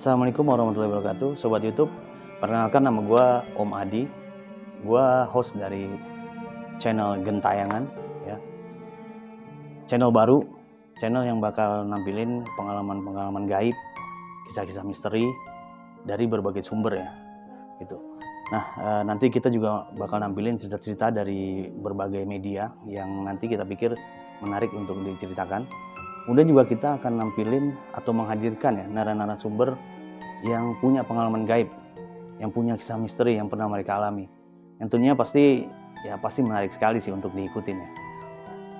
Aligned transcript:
Assalamualaikum 0.00 0.48
warahmatullahi 0.48 0.96
wabarakatuh, 0.96 1.36
Sobat 1.36 1.60
YouTube. 1.60 1.92
Perkenalkan 2.40 2.88
nama 2.88 3.04
gue 3.04 3.26
Om 3.52 3.70
Adi. 3.76 4.08
Gue 4.80 5.04
host 5.28 5.52
dari 5.52 5.92
channel 6.80 7.20
Gentayangan, 7.20 7.84
ya. 8.24 8.40
Channel 9.84 10.08
baru, 10.08 10.40
channel 11.04 11.28
yang 11.28 11.36
bakal 11.36 11.84
nampilin 11.84 12.40
pengalaman-pengalaman 12.56 13.44
gaib, 13.44 13.76
kisah-kisah 14.48 14.88
misteri 14.88 15.28
dari 16.08 16.24
berbagai 16.24 16.64
sumber 16.64 16.96
ya, 16.96 17.08
gitu. 17.84 18.00
Nah, 18.56 18.64
eh, 18.80 19.02
nanti 19.04 19.28
kita 19.28 19.52
juga 19.52 19.84
bakal 20.00 20.24
nampilin 20.24 20.56
cerita-cerita 20.56 21.12
dari 21.12 21.68
berbagai 21.68 22.24
media 22.24 22.72
yang 22.88 23.28
nanti 23.28 23.52
kita 23.52 23.68
pikir 23.68 23.92
menarik 24.40 24.72
untuk 24.72 24.96
diceritakan. 25.04 25.68
Kemudian 26.30 26.46
juga 26.46 26.62
kita 26.62 27.02
akan 27.02 27.18
nampilin 27.18 27.74
atau 27.90 28.14
menghadirkan 28.14 28.78
ya 28.78 28.86
narasumber 28.86 29.74
yang 30.46 30.78
punya 30.78 31.02
pengalaman 31.02 31.42
gaib, 31.42 31.66
yang 32.38 32.54
punya 32.54 32.78
kisah 32.78 32.94
misteri 32.94 33.34
yang 33.34 33.50
pernah 33.50 33.66
mereka 33.66 33.98
alami. 33.98 34.30
Yang 34.78 34.94
tentunya 34.94 35.18
pasti 35.18 35.66
ya 36.06 36.14
pasti 36.22 36.46
menarik 36.46 36.70
sekali 36.70 37.02
sih 37.02 37.10
untuk 37.10 37.34
diikutin 37.34 37.82
ya. 37.82 37.90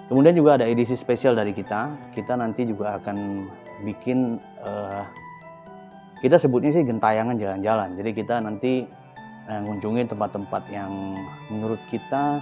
Kemudian 0.06 0.38
juga 0.38 0.62
ada 0.62 0.66
edisi 0.70 0.94
spesial 0.94 1.34
dari 1.34 1.50
kita. 1.50 1.90
Kita 2.14 2.38
nanti 2.38 2.70
juga 2.70 3.02
akan 3.02 3.50
bikin 3.82 4.38
eh, 4.62 5.02
kita 6.22 6.38
sebutnya 6.38 6.70
sih 6.70 6.86
gentayangan 6.86 7.34
jalan-jalan. 7.34 7.98
Jadi 7.98 8.10
kita 8.14 8.38
nanti 8.38 8.86
ngunjungin 9.50 10.06
tempat-tempat 10.06 10.70
yang 10.70 11.18
menurut 11.50 11.82
kita 11.90 12.38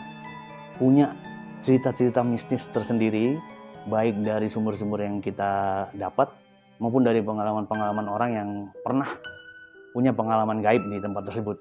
punya 0.77 1.17
cerita-cerita 1.65 2.21
mistis 2.21 2.69
tersendiri, 2.69 3.41
baik 3.87 4.27
dari 4.27 4.51
sumber-sumber 4.51 5.07
yang 5.07 5.23
kita 5.23 5.87
dapat 5.95 6.33
maupun 6.83 7.07
dari 7.07 7.23
pengalaman-pengalaman 7.23 8.07
orang 8.11 8.31
yang 8.35 8.49
pernah 8.83 9.07
punya 9.95 10.11
pengalaman 10.15 10.63
gaib 10.63 10.83
di 10.91 10.99
tempat 10.99 11.31
tersebut. 11.31 11.59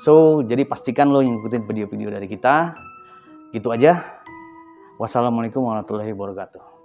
So, 0.00 0.40
jadi 0.40 0.64
pastikan 0.64 1.12
lo 1.12 1.20
ngikutin 1.20 1.68
video-video 1.68 2.08
dari 2.08 2.24
kita. 2.24 2.72
Gitu 3.52 3.68
aja. 3.68 4.22
Wassalamualaikum 4.96 5.60
warahmatullahi 5.60 6.14
wabarakatuh. 6.16 6.79